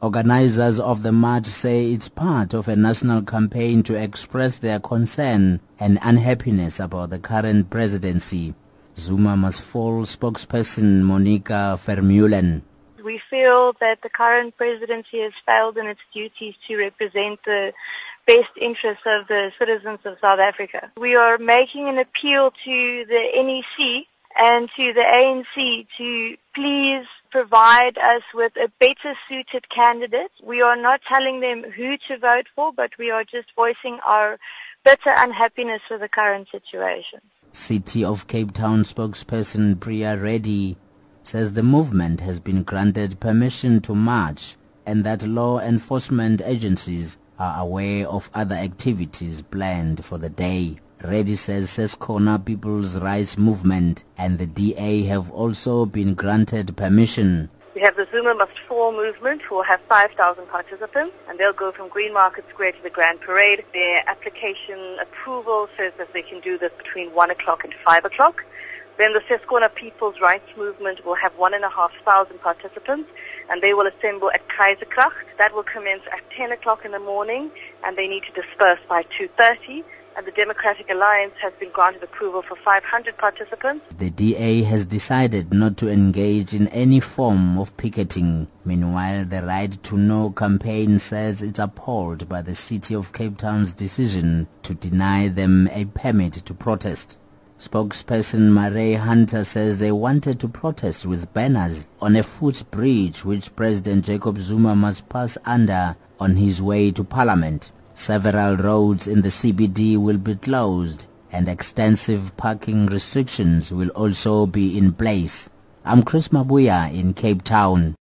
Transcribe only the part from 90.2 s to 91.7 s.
campaign says it's